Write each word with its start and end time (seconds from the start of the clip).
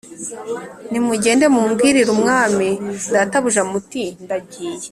Nimugende 0.91 1.45
mumbwirire 1.53 2.09
umwami 2.15 2.67
databuja 3.13 3.61
muti 3.71 4.05
ndagiye 4.23 4.77